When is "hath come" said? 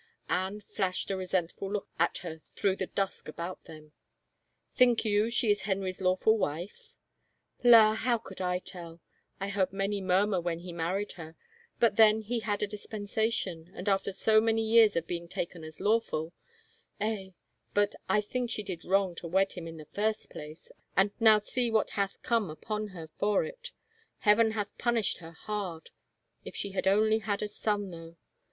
21.91-22.49